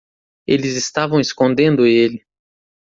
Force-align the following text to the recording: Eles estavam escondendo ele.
Eles 0.47 0.75
estavam 0.75 1.19
escondendo 1.19 1.85
ele. 1.85 2.25